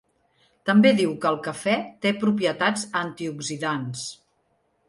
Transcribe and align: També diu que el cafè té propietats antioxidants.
També 0.69 0.91
diu 0.99 1.11
que 1.25 1.29
el 1.33 1.37
cafè 1.49 1.75
té 2.05 2.13
propietats 2.25 2.89
antioxidants. 3.05 4.09